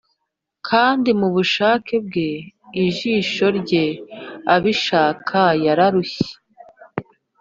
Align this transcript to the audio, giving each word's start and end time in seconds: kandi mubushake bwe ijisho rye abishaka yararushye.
kandi 0.67 1.09
mubushake 1.19 1.95
bwe 2.05 2.29
ijisho 2.85 3.45
rye 3.59 3.85
abishaka 4.55 5.39
yararushye. 5.65 6.31